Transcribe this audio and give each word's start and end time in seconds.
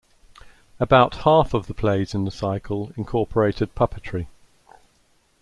About 0.79 1.13
half 1.25 1.53
of 1.53 1.67
the 1.67 1.75
plays 1.75 2.15
in 2.15 2.25
the 2.25 2.31
cycle 2.31 2.91
incorporated 2.97 3.75
puppetry. 3.75 4.25